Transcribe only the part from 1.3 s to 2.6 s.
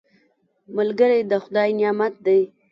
د خدای نعمت دی